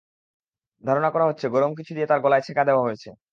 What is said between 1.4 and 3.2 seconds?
গরম কিছু দিয়ে তাঁর গলায় ছ্যাঁকা দেওয়া হয়েছে।